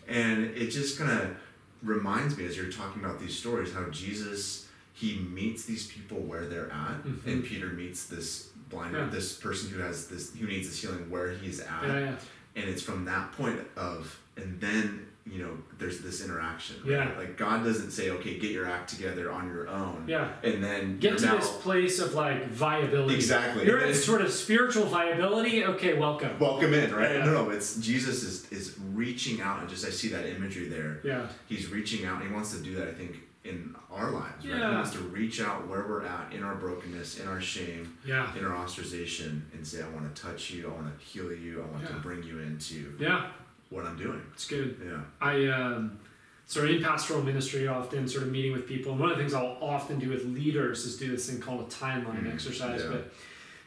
and 0.08 0.44
it 0.44 0.68
just 0.70 0.98
kind 0.98 1.10
of 1.10 1.36
reminds 1.82 2.36
me 2.38 2.46
as 2.46 2.56
you're 2.56 2.70
talking 2.72 3.04
about 3.04 3.20
these 3.20 3.36
stories 3.36 3.72
how 3.74 3.84
jesus 3.90 4.68
he 4.92 5.18
meets 5.32 5.64
these 5.64 5.86
people 5.86 6.18
where 6.18 6.46
they're 6.46 6.70
at 6.70 7.04
Mhm. 7.04 7.26
and 7.26 7.44
peter 7.44 7.68
meets 7.68 8.04
this 8.04 8.48
blind 8.68 8.94
Yeah. 8.94 9.06
this 9.10 9.32
person 9.34 9.70
who 9.70 9.80
has 9.80 10.06
this 10.06 10.34
who 10.34 10.46
needs 10.46 10.68
this 10.68 10.80
healing 10.80 11.08
where 11.10 11.30
he's 11.32 11.60
at 11.60 11.82
yeah, 11.84 11.98
yeah. 12.00 12.14
and 12.56 12.68
it's 12.70 12.82
from 12.82 13.04
that 13.06 13.32
point 13.32 13.60
of 13.76 14.18
and 14.36 14.60
then 14.60 15.06
you 15.24 15.38
know 15.40 15.56
there's 15.78 16.00
this 16.00 16.24
interaction 16.24 16.74
right? 16.84 16.90
Yeah. 16.90 17.16
like 17.18 17.36
god 17.36 17.62
doesn't 17.64 17.92
say 17.92 18.10
okay 18.10 18.38
get 18.38 18.50
your 18.50 18.66
act 18.66 18.90
together 18.90 19.30
on 19.30 19.46
your 19.46 19.68
own 19.68 20.04
Yeah. 20.08 20.32
and 20.42 20.62
then 20.64 20.98
Get 20.98 21.18
to 21.18 21.26
now, 21.26 21.36
this 21.36 21.48
place 21.58 22.00
of 22.00 22.14
like 22.14 22.48
viability. 22.50 23.14
Exactly. 23.14 23.64
You're 23.64 23.78
at 23.78 23.94
sort 23.94 24.20
of 24.22 24.32
spiritual 24.32 24.86
viability. 24.86 25.64
Okay, 25.64 25.94
welcome. 25.96 26.36
welcome 26.40 26.74
in 26.74 26.92
right 26.92 27.16
Yeah. 27.18 27.24
no 27.26 27.44
no 27.44 27.50
it's 27.50 27.76
jesus 27.76 28.24
is 28.24 28.50
is 28.50 28.74
reaching 28.92 29.40
out 29.40 29.60
and 29.60 29.68
just 29.68 29.84
i 29.86 29.90
see 29.90 30.08
that 30.08 30.26
imagery 30.26 30.66
there 30.68 30.98
Yeah. 31.04 31.28
he's 31.46 31.68
reaching 31.70 32.04
out 32.04 32.20
and 32.20 32.28
he 32.28 32.34
wants 32.34 32.50
to 32.56 32.60
do 32.62 32.74
that 32.76 32.88
i 32.88 32.92
think 32.92 33.20
in 33.44 33.74
our 33.90 34.10
lives 34.12 34.46
right 34.46 34.58
Yeah. 34.58 34.68
he 34.70 34.74
wants 34.76 34.90
to 34.92 34.98
reach 35.00 35.40
out 35.40 35.66
where 35.68 35.84
we're 35.88 36.04
at 36.04 36.32
in 36.32 36.42
our 36.44 36.54
brokenness 36.54 37.18
in 37.20 37.26
our 37.28 37.40
shame 37.40 37.96
Yeah. 38.04 38.32
in 38.36 38.44
our 38.44 38.56
ostracization 38.64 39.42
and 39.52 39.66
say 39.66 39.82
i 39.82 39.88
want 39.88 40.14
to 40.14 40.22
touch 40.22 40.50
you 40.50 40.68
i 40.68 40.70
want 40.80 40.98
to 40.98 41.04
heal 41.04 41.32
you 41.32 41.62
i 41.62 41.66
want 41.72 41.86
to 41.88 41.94
bring 41.94 42.22
you 42.22 42.38
into 42.40 42.94
Yeah. 42.98 43.26
what 43.70 43.84
i'm 43.84 43.96
doing 43.96 44.22
It's 44.32 44.46
good. 44.46 44.76
yeah 44.84 45.00
I 45.20 45.46
um, 45.48 45.98
sort 46.46 46.68
of 46.68 46.76
in 46.76 46.82
pastoral 46.82 47.22
ministry, 47.22 47.66
often 47.66 48.06
sort 48.06 48.24
of 48.24 48.30
meeting 48.32 48.52
with 48.52 48.66
people, 48.66 48.92
and 48.92 49.00
one 49.00 49.10
of 49.10 49.16
the 49.16 49.22
things 49.22 49.32
I'll 49.32 49.56
often 49.62 49.98
do 49.98 50.10
with 50.10 50.24
leaders 50.26 50.84
is 50.84 50.98
do 50.98 51.10
this 51.10 51.30
thing 51.30 51.40
called 51.40 51.60
a 51.62 51.64
timeline 51.64 52.24
Mm, 52.24 52.32
exercise. 52.34 52.82
yeah. 52.82 52.90
But 52.90 53.12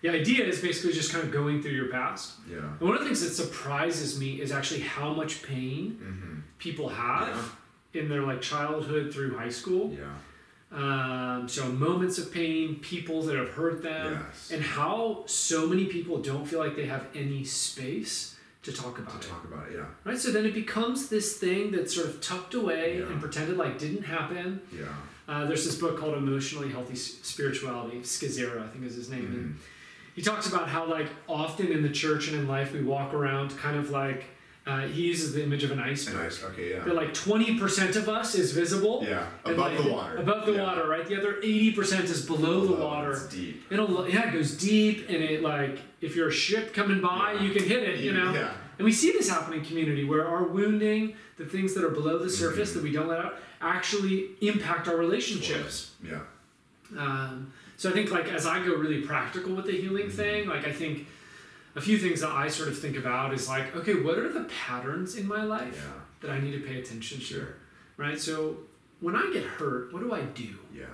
the 0.01 0.10
idea 0.10 0.45
is 0.45 0.62
basically 0.62 0.94
just 0.94 1.12
kind 1.12 1.24
of 1.24 1.31
going 1.31 1.62
through 1.63 1.72
your 1.72 1.88
past. 1.88 2.33
yeah 2.48 2.57
And 2.80 2.81
one 2.81 2.94
of 2.95 3.00
the 3.00 3.06
things 3.06 3.22
that 3.22 3.31
surprises 3.33 4.19
me 4.19 4.39
is 4.42 4.51
actually 4.51 4.81
how 4.81 5.13
much 5.13 5.42
pain 5.42 5.98
mm-hmm. 6.04 6.39
people 6.60 6.89
have 6.89 7.56
in 7.96 8.10
their 8.10 8.22
like 8.24 8.42
childhood 8.42 9.14
through 9.14 9.38
high 9.38 9.50
school. 9.50 9.96
yeah 9.98 10.14
Um, 10.72 11.48
so 11.48 11.68
moments 11.68 12.18
of 12.18 12.32
pain, 12.34 12.76
people 12.80 13.22
that 13.24 13.36
have 13.36 13.50
hurt 13.50 13.82
them, 13.82 14.14
yes 14.14 14.52
and 14.52 14.62
how 14.62 15.24
so 15.28 15.68
many 15.68 15.86
people 15.86 16.18
don't 16.22 16.46
feel 16.46 16.60
like 16.60 16.76
they 16.76 16.88
have 16.88 17.06
any 17.16 17.44
space 17.44 18.36
to 18.64 18.72
talk 18.74 18.98
about 19.00 19.16
it. 19.16 19.22
to 19.22 19.28
it. 19.28 19.32
talk 19.32 19.44
about 19.46 19.68
it 19.70 19.74
yeah 19.78 19.86
Right? 20.04 20.18
So 20.18 20.32
then 20.32 20.46
it 20.46 20.54
becomes 20.54 21.08
this 21.10 21.38
thing 21.38 21.72
that's 21.72 21.94
sort 21.96 22.08
of 22.08 22.20
tucked 22.20 22.56
away 22.56 23.00
Yeah. 23.00 23.06
and 23.08 23.22
pretended 23.22 23.58
like 23.58 23.78
didn't 23.78 24.04
happen. 24.04 24.60
yeah 24.72 24.86
Uh, 25.28 25.46
there's 25.48 25.66
this 25.66 25.76
book 25.84 25.98
called 26.00 26.16
Emotionally 26.18 26.70
Healthy 26.72 26.96
Spirituality. 27.34 27.98
Scazzero, 28.02 28.64
I 28.64 28.68
think 28.68 28.86
is 28.86 28.96
his 28.96 29.10
name. 29.10 29.26
And 29.26 29.46
Mhm. 29.46 29.56
he 30.16 30.22
talks 30.22 30.46
about 30.48 30.68
how 30.70 30.86
like 30.98 31.08
often 31.28 31.68
in 31.72 31.82
the 31.88 31.90
church 32.04 32.28
and 32.30 32.36
in 32.42 32.48
life 32.48 32.70
we 32.74 32.82
walk 32.84 33.14
around 33.14 33.48
kind 33.66 33.78
of 33.78 33.90
like 33.90 34.22
uh, 34.68 34.82
he 34.88 35.04
uses 35.04 35.34
the 35.34 35.44
image 35.44 35.64
of 35.64 35.72
an 35.72 35.80
iceberg. 35.80 36.26
ice, 36.26 36.44
okay, 36.44 36.72
yeah. 36.72 36.84
That 36.84 36.96
like 36.96 37.14
20% 37.14 37.96
of 37.98 38.10
us 38.10 38.34
is 38.34 38.52
visible. 38.52 39.04
Yeah, 39.08 39.28
and, 39.46 39.54
above 39.54 39.74
like, 39.74 39.84
the 39.84 39.92
water. 39.92 40.18
Above 40.18 40.46
the 40.48 40.54
Yeah. 40.54 40.64
water, 40.64 40.88
right? 40.88 41.06
The 41.08 41.18
other 41.20 41.40
80% 41.44 42.06
is 42.06 42.26
below, 42.26 42.66
the 42.66 42.74
water. 42.74 43.12
It's 43.12 43.28
deep. 43.28 43.64
It'll 43.70 44.08
yeah, 44.10 44.30
it 44.30 44.34
goes 44.34 44.58
deep 44.58 45.08
and 45.08 45.18
it 45.24 45.44
like 45.44 45.80
if 46.02 46.16
you're 46.16 46.30
a 46.30 46.32
ship 46.32 46.74
coming 46.74 47.00
by, 47.02 47.34
Yeah. 47.34 47.44
you 47.44 47.51
can 47.54 47.63
hit 47.63 47.84
it, 47.84 48.00
you 48.00 48.13
know. 48.13 48.34
Yeah. 48.34 48.54
And 48.78 48.86
we 48.86 48.92
see 48.92 49.12
this 49.12 49.30
happen 49.30 49.54
in 49.54 49.63
community 49.63 50.04
where 50.04 50.28
our 50.28 50.44
wounding, 50.44 51.16
the 51.38 51.46
things 51.46 51.74
that 51.75 51.84
are 51.84 51.89
below 51.89 52.18
the 52.18 52.30
surface 52.30 52.70
Mm-hmm. 52.72 52.80
that 52.80 52.84
we 52.84 52.92
don't 52.92 53.08
let 53.08 53.20
out, 53.20 53.36
actually 53.62 54.32
impact 54.42 54.88
our 54.88 54.98
relationships. 54.98 55.92
Yeah. 56.04 56.20
Um, 56.98 57.54
so 57.78 57.89
I 57.89 57.94
think 57.94 58.12
like 58.12 58.28
as 58.32 58.46
I 58.46 58.66
go 58.66 58.75
really 58.75 59.01
practical 59.01 59.54
with 59.56 59.66
the 59.66 59.74
healing 59.74 60.08
Mm-hmm. 60.08 60.18
thing, 60.18 60.48
like 60.48 60.66
I 60.68 60.72
think 60.72 61.08
a 61.75 61.82
few 61.82 61.98
things 61.98 62.22
that 62.22 62.29
I 62.32 62.48
sort 62.48 62.70
of 62.70 62.77
think 62.79 62.98
about 62.98 63.34
is 63.34 63.48
like, 63.50 63.75
okay, 63.75 63.96
what 63.96 64.17
are 64.17 64.32
the 64.32 64.46
patterns 64.46 65.15
in 65.15 65.27
my 65.27 65.44
life 65.44 65.75
Yeah. 65.75 65.91
that 66.22 66.32
I 66.32 66.39
need 66.39 66.51
to 66.51 66.60
pay 66.67 66.79
attention 66.79 67.20
to? 67.20 67.24
Sure. 67.24 67.48
Right? 67.98 68.20
So 68.20 68.58
when 69.01 69.15
I 69.15 69.29
get 69.34 69.44
hurt, 69.44 69.91
what 69.94 70.01
do 70.01 70.13
I 70.13 70.22
do? 70.22 70.55
Yeah. 70.74 70.86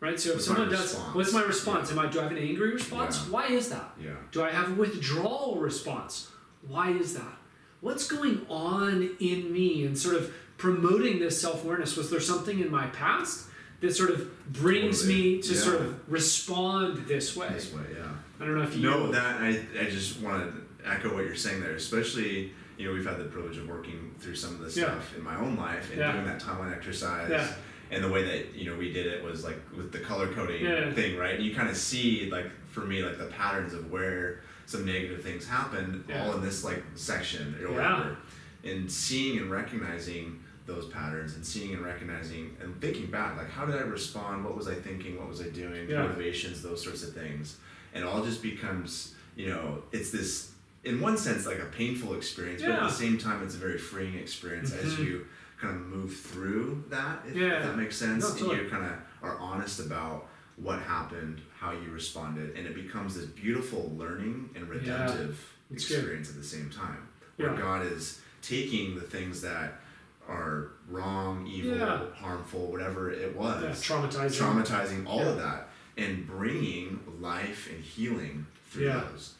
Right? 0.00 0.18
So 0.20 0.30
if 0.30 0.34
What's 0.36 0.46
someone 0.46 0.68
does 0.68 0.94
what's 1.14 1.32
my 1.32 1.42
response? 1.42 1.90
Am 1.90 1.98
I 1.98 2.06
do 2.06 2.20
I 2.20 2.24
have 2.24 2.32
an 2.32 2.38
angry 2.38 2.72
response? 2.74 3.22
Yeah. 3.24 3.32
Why 3.32 3.46
is 3.46 3.70
that? 3.70 3.92
Yeah. 4.00 4.10
Do 4.32 4.42
I 4.42 4.50
have 4.50 4.70
a 4.70 4.74
withdrawal 4.74 5.56
response? 5.60 6.30
Why 6.68 6.90
is 6.90 7.14
that? 7.14 7.36
What's 7.80 8.06
going 8.06 8.44
on 8.48 9.16
in 9.20 9.52
me 9.52 9.84
and 9.84 9.96
sort 9.98 10.16
of 10.16 10.32
promoting 10.58 11.18
this 11.18 11.40
self 11.40 11.64
awareness? 11.64 11.96
Was 11.96 12.10
there 12.10 12.20
something 12.20 12.60
in 12.60 12.70
my 12.70 12.86
past 12.88 13.48
that 13.80 13.94
sort 13.94 14.10
of 14.10 14.52
brings 14.52 15.00
Totally. 15.02 15.22
me 15.36 15.42
to 15.42 15.54
Yeah. 15.54 15.60
sort 15.60 15.80
of 15.80 16.12
respond 16.12 17.06
this 17.06 17.36
way? 17.36 17.48
This 17.52 17.72
way, 17.72 17.82
yeah. 17.96 18.08
I 18.40 18.44
don't 18.44 18.56
know 18.56 18.62
if 18.64 18.74
you 18.76 18.82
know 18.82 19.10
that 19.12 19.40
I, 19.40 19.60
I 19.80 19.84
just 19.90 20.20
want 20.20 20.52
to 20.52 20.88
echo 20.90 21.14
what 21.14 21.24
you're 21.24 21.34
saying 21.36 21.60
there, 21.60 21.74
especially 21.74 22.52
you 22.76 22.86
know 22.88 22.92
we've 22.94 23.06
had 23.06 23.18
the 23.18 23.24
privilege 23.24 23.56
of 23.56 23.68
working 23.68 24.14
through 24.18 24.34
some 24.34 24.54
of 24.54 24.60
this 24.60 24.76
Yeah. 24.76 24.86
stuff 24.86 25.16
in 25.16 25.22
my 25.22 25.36
own 25.36 25.56
life 25.56 25.90
and 25.90 25.98
Yeah. 26.00 26.12
doing 26.12 26.24
that 26.26 26.40
timeline 26.42 26.74
exercise. 26.74 27.30
Yeah. 27.30 27.46
And 27.90 28.02
the 28.02 28.08
way 28.08 28.24
that 28.24 28.54
you 28.54 28.70
know 28.70 28.76
we 28.76 28.92
did 28.92 29.06
it 29.06 29.22
was 29.22 29.44
like 29.44 29.58
with 29.76 29.92
the 29.92 30.00
color 30.00 30.26
coding 30.28 30.64
thing, 30.94 31.16
right? 31.16 31.34
And 31.36 31.44
You 31.44 31.54
kind 31.54 31.68
of 31.68 31.76
see 31.76 32.28
like 32.30 32.46
for 32.70 32.80
me 32.80 33.02
like 33.02 33.18
the 33.18 33.26
patterns 33.26 33.72
of 33.74 33.90
where 33.90 34.40
some 34.66 34.84
negative 34.86 35.22
things 35.22 35.46
happened 35.46 36.04
all 36.12 36.32
in 36.34 36.42
this 36.42 36.64
like 36.64 36.82
section 36.94 37.54
or 37.62 37.70
whatever. 37.72 38.16
And 38.64 38.90
seeing 38.90 39.38
and 39.38 39.50
recognizing 39.50 40.40
those 40.66 40.86
patterns 40.86 41.34
and 41.34 41.44
seeing 41.44 41.74
and 41.74 41.84
recognizing 41.84 42.56
and 42.62 42.80
thinking 42.80 43.06
back 43.06 43.36
like 43.36 43.50
how 43.50 43.66
did 43.66 43.76
I 43.76 43.80
respond? 43.80 44.44
What 44.44 44.56
was 44.56 44.68
I 44.68 44.74
thinking? 44.74 45.18
What 45.18 45.28
was 45.28 45.40
I 45.40 45.48
doing? 45.50 45.88
Yeah. 45.88 46.02
Motivations, 46.02 46.62
those 46.62 46.82
sorts 46.82 47.02
of 47.02 47.12
things. 47.14 47.58
And 47.92 48.04
all 48.04 48.24
just 48.24 48.42
becomes, 48.42 49.14
you 49.36 49.48
know, 49.50 49.82
it's 49.92 50.10
this 50.10 50.52
in 50.82 51.00
one 51.00 51.16
sense 51.16 51.46
like 51.46 51.58
a 51.60 51.66
painful 51.66 52.14
experience, 52.14 52.62
but 52.62 52.72
at 52.72 52.80
the 52.80 52.90
same 52.90 53.18
time 53.18 53.42
it's 53.42 53.54
a 53.54 53.58
very 53.58 53.78
freeing 53.78 54.14
experience 54.18 54.72
as 54.72 54.94
Mhm. 54.94 55.04
you 55.06 55.26
kind 55.60 55.76
of 55.76 55.82
move 55.82 56.14
through 56.16 56.84
that, 56.90 57.22
if, 57.28 57.36
Yeah. 57.36 57.58
if 57.60 57.64
that 57.66 57.76
makes 57.76 57.96
sense. 57.96 58.22
No, 58.24 58.30
and 58.30 58.38
totally. 58.38 58.64
you 58.64 58.68
kind 58.70 58.84
of 58.84 58.92
are 59.22 59.38
honest 59.38 59.80
about 59.80 60.28
what 60.56 60.80
happened, 60.80 61.40
how 61.58 61.72
you 61.72 61.90
responded, 61.90 62.54
and 62.56 62.66
it 62.66 62.74
becomes 62.74 63.14
this 63.16 63.24
beautiful 63.26 63.94
learning 63.96 64.50
and 64.54 64.68
redemptive 64.68 65.38
It's 65.70 65.88
good. 65.88 65.96
experience 65.96 66.28
at 66.30 66.36
the 66.36 66.44
same 66.44 66.68
time. 66.70 67.08
Where 67.36 67.52
Yeah. 67.54 67.60
God 67.60 67.86
is 67.86 68.20
taking 68.42 68.94
the 68.94 69.00
things 69.02 69.40
that 69.40 69.80
are 70.28 70.70
wrong, 70.88 71.46
evil, 71.46 71.76
Yeah. 71.76 72.00
harmful, 72.14 72.70
whatever 72.70 73.10
it 73.10 73.34
was, 73.36 73.62
Yeah, 73.62 73.70
traumatizing. 73.96 74.64
traumatizing, 74.64 75.06
all 75.06 75.20
of 75.26 75.36
that, 75.38 75.68
and 75.96 76.26
bringing 76.26 77.00
life 77.20 77.68
and 77.70 77.82
healing 77.82 78.46
through 78.70 78.86
Yeah. 78.86 79.04
those. 79.10 79.34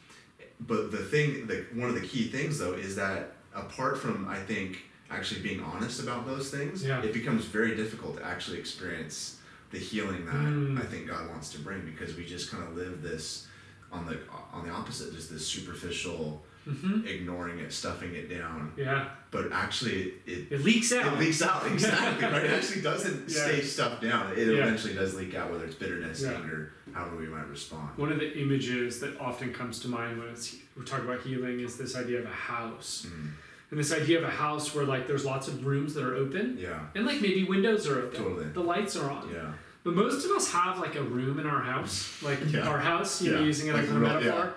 But 0.59 0.91
the 0.91 1.03
thing, 1.03 1.47
the, 1.47 1.65
one 1.73 1.89
of 1.89 1.95
the 1.95 2.07
key 2.07 2.29
things 2.29 2.59
though, 2.59 2.73
is 2.73 2.95
that 2.95 3.35
apart 3.53 3.97
from, 3.97 4.27
I 4.27 4.39
think, 4.39 4.83
actually 5.09 5.41
being 5.41 5.61
honest 5.61 6.01
about 6.01 6.25
those 6.25 6.49
things, 6.49 6.83
Yeah. 6.83 7.01
it 7.01 7.13
becomes 7.13 7.45
very 7.45 7.75
difficult 7.75 8.17
to 8.17 8.25
actually 8.25 8.59
experience 8.59 9.37
the 9.71 9.79
healing 9.79 10.25
that 10.25 10.35
Mm. 10.35 10.77
I 10.79 10.85
think 10.85 11.07
God 11.07 11.27
wants 11.29 11.49
to 11.51 11.59
bring 11.59 11.81
because 11.81 12.15
we 12.15 12.25
just 12.25 12.49
kind 12.51 12.63
of 12.63 12.75
live 12.75 13.01
this 13.01 13.47
on 13.95 14.05
the 14.05 14.17
on 14.53 14.65
the 14.67 14.71
opposite, 14.71 15.13
just 15.13 15.29
this 15.31 15.45
superficial, 15.47 16.43
hmm 16.65 17.05
ignoring 17.05 17.59
it, 17.59 17.71
stuffing 17.71 18.13
it 18.15 18.29
down. 18.29 18.71
Yeah, 18.77 19.09
But 19.31 19.51
actually, 19.51 20.13
it 20.25 20.47
it 20.51 20.61
leaks 20.63 20.91
out. 20.93 21.13
it 21.13 21.19
leaks 21.19 21.41
out 21.41 21.65
exactly 21.71 22.25
right. 22.27 22.45
It 22.45 22.51
actually 22.57 22.81
doesn't 22.81 23.29
Yeah. 23.29 23.43
stay 23.45 23.61
stuffed 23.61 24.01
down. 24.01 24.31
It 24.33 24.39
Yeah. 24.47 24.63
eventually 24.63 24.93
does 24.93 25.13
leak 25.15 25.35
out, 25.35 25.51
whether 25.51 25.65
it's 25.65 25.75
bitterness, 25.75 26.21
Yeah. 26.21 26.33
anger, 26.33 26.71
however 26.93 27.17
we 27.17 27.27
might 27.27 27.47
respond. 27.49 27.89
One 27.97 28.11
of 28.11 28.19
the 28.19 28.31
images 28.37 28.99
that 29.01 29.19
often 29.19 29.53
comes 29.53 29.79
to 29.81 29.87
mind 29.87 30.17
when 30.19 30.29
it's, 30.29 30.55
we 30.77 30.83
talk 30.85 31.01
about 31.01 31.21
healing 31.21 31.59
is 31.59 31.77
this 31.77 31.95
idea 31.95 32.19
of 32.19 32.25
a 32.25 32.39
house. 32.53 33.05
Mm. 33.09 33.29
And 33.71 33.79
this 33.79 33.91
idea 33.91 34.17
of 34.19 34.23
a 34.23 34.29
house 34.45 34.73
where 34.75 34.85
like 34.85 35.07
there's 35.07 35.25
lots 35.25 35.47
of 35.47 35.65
rooms 35.65 35.93
that 35.95 36.03
are 36.03 36.15
open 36.15 36.57
Yeah, 36.57 36.79
and 36.95 37.05
like 37.05 37.19
maybe 37.21 37.43
windows 37.43 37.87
are 37.87 37.99
open. 38.03 38.23
Totally. 38.23 38.45
The 38.59 38.61
lights 38.73 38.95
are 38.95 39.09
on. 39.11 39.29
yeah, 39.33 39.51
But 39.85 39.93
most 39.93 40.25
of 40.25 40.31
us 40.31 40.51
have 40.51 40.79
like 40.79 40.95
a 40.95 41.01
room 41.03 41.39
in 41.39 41.45
our 41.45 41.61
house, 41.61 42.21
like 42.23 42.39
Yeah. 42.51 42.67
our 42.67 42.79
house, 42.79 43.21
you 43.21 43.31
know, 43.31 43.39
using 43.41 43.69
it 43.69 43.73
like, 43.73 43.83
Like 43.83 43.91
a 43.91 43.93
metaphor, 43.93 44.53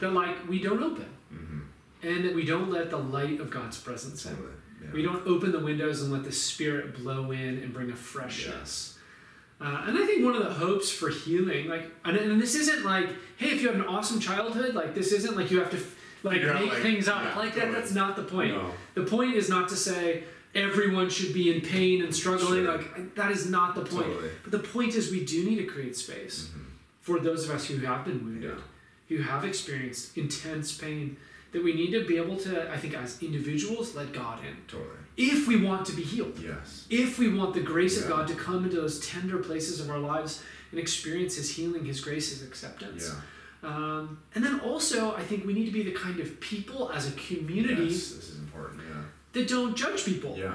that 0.00 0.12
like 0.12 0.48
we 0.48 0.60
don't 0.60 0.82
open. 0.82 1.06
hmm 1.30 1.60
And 2.02 2.24
that 2.24 2.34
we 2.34 2.44
don't 2.44 2.68
let 2.70 2.90
the 2.90 2.96
light 2.98 3.40
of 3.40 3.48
God's 3.48 3.78
presence 3.78 4.26
in. 4.26 4.36
Yeah. 4.82 4.88
We 4.92 5.02
don't 5.02 5.24
open 5.26 5.52
the 5.52 5.60
windows 5.60 6.02
and 6.02 6.12
let 6.12 6.24
the 6.24 6.32
Spirit 6.32 6.98
blow 6.98 7.30
in 7.30 7.58
and 7.62 7.72
bring 7.72 7.92
a 7.92 7.96
freshness. 7.96 8.98
Uh, 9.60 9.84
and 9.86 9.96
I 9.96 10.04
think 10.04 10.24
one 10.24 10.34
of 10.34 10.42
the 10.42 10.52
hopes 10.52 10.90
for 10.90 11.08
healing, 11.08 11.68
like, 11.68 11.88
and, 12.04 12.16
and 12.16 12.40
this 12.42 12.56
isn't 12.56 12.84
like, 12.84 13.08
hey, 13.36 13.50
if 13.50 13.62
you 13.62 13.68
have 13.68 13.76
an 13.76 13.86
awesome 13.86 14.18
childhood, 14.18 14.74
like, 14.74 14.92
this 14.96 15.12
isn't 15.12 15.36
like 15.36 15.52
you 15.52 15.60
have 15.60 15.70
to 15.70 15.78
like 16.24 16.42
make 16.42 16.72
like- 16.72 16.82
things 16.82 17.06
up 17.06 17.22
yeah, 17.22 17.38
like 17.38 17.54
that. 17.54 17.70
That's 17.70 17.92
not 17.94 18.16
the 18.16 18.24
point. 18.24 18.56
No. 18.56 18.72
The 18.94 19.04
point 19.04 19.36
is 19.36 19.48
not 19.48 19.68
to 19.68 19.76
say 19.76 20.24
everyone 20.54 21.08
should 21.10 21.32
be 21.32 21.54
in 21.54 21.60
pain 21.60 22.02
and 22.02 22.14
struggling. 22.14 22.64
Sure. 22.64 22.76
Like 22.78 23.14
that 23.14 23.30
is 23.30 23.48
not 23.48 23.74
the 23.74 23.82
point. 23.82 24.06
Totally. 24.06 24.30
But 24.42 24.52
the 24.52 24.58
point 24.58 24.94
is 24.94 25.10
we 25.10 25.24
do 25.24 25.44
need 25.44 25.56
to 25.56 25.64
create 25.64 25.96
space 25.96 26.48
Mhm. 26.54 26.64
for 27.00 27.18
those 27.20 27.44
of 27.44 27.50
us 27.54 27.66
who 27.66 27.78
have 27.78 28.04
been 28.04 28.24
wounded, 28.24 28.56
who 29.08 29.18
have 29.18 29.44
experienced 29.44 30.16
intense 30.16 30.72
pain. 30.72 31.16
That 31.52 31.62
we 31.62 31.74
need 31.74 31.90
to 31.90 32.02
be 32.06 32.16
able 32.16 32.38
to, 32.38 32.72
I 32.72 32.78
think, 32.78 32.94
as 32.94 33.22
individuals, 33.22 33.94
let 33.94 34.14
God 34.14 34.38
in 34.42 34.56
Totally. 34.66 34.88
if 35.18 35.46
we 35.46 35.56
want 35.56 35.84
to 35.84 35.92
be 35.92 36.00
healed, 36.02 36.38
Yes. 36.42 36.86
if 36.88 37.18
we 37.18 37.28
want 37.28 37.52
the 37.52 37.60
grace 37.60 38.00
of 38.00 38.08
God 38.08 38.26
to 38.28 38.34
come 38.34 38.64
into 38.64 38.76
those 38.76 38.98
tender 39.00 39.36
places 39.36 39.78
of 39.78 39.90
our 39.90 39.98
lives 39.98 40.40
and 40.70 40.80
experience 40.80 41.34
His 41.36 41.50
healing, 41.50 41.84
His 41.84 42.00
grace, 42.00 42.30
His 42.30 42.42
acceptance. 42.42 43.10
Yeah. 43.62 43.68
Um, 43.68 44.18
and 44.34 44.42
then 44.42 44.60
also, 44.60 45.12
I 45.14 45.22
think 45.24 45.44
we 45.44 45.52
need 45.52 45.66
to 45.66 45.70
be 45.72 45.82
the 45.82 45.92
kind 45.92 46.18
of 46.20 46.40
people 46.40 46.90
as 46.90 47.06
a 47.06 47.12
community 47.12 47.84
Yes, 47.84 48.08
this 48.12 48.30
is 48.30 48.38
important. 48.38 48.80
Yeah. 48.88 49.01
That 49.32 49.48
don't 49.48 49.76
judge 49.76 50.04
people 50.04 50.36
Yeah. 50.38 50.54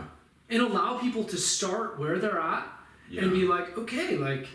and 0.50 0.62
allow 0.62 0.98
people 1.00 1.24
to 1.26 1.38
start 1.38 2.00
where 2.00 2.20
they're 2.20 2.40
at 2.40 2.68
Yeah. 3.10 3.24
and 3.24 3.32
be 3.32 3.46
like, 3.46 3.78
okay, 3.78 4.18
like, 4.18 4.48